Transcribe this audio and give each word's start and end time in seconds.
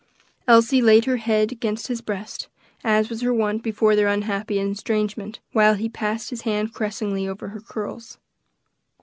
Elsie 0.47 0.81
laid 0.81 1.05
her 1.05 1.17
head 1.17 1.51
against 1.51 1.85
his 1.85 2.01
breast, 2.01 2.47
as 2.83 3.07
was 3.07 3.21
her 3.21 3.31
wont 3.31 3.61
before 3.61 3.95
their 3.95 4.07
unhappy 4.07 4.57
estrangement, 4.57 5.39
while 5.51 5.75
he 5.75 5.87
passed 5.87 6.31
his 6.31 6.41
hand 6.41 6.73
caressingly 6.73 7.27
over 7.27 7.49
her 7.49 7.61
curls. 7.61 8.17